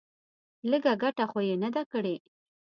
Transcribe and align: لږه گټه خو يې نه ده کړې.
لږه 0.69 0.93
گټه 1.01 1.25
خو 1.31 1.39
يې 1.49 1.55
نه 1.63 1.69
ده 1.75 1.83
کړې. 1.91 2.15